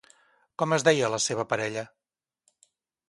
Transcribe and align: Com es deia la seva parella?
Com 0.61 0.73
es 0.77 0.85
deia 0.87 1.11
la 1.15 1.21
seva 1.27 1.47
parella? 1.53 1.85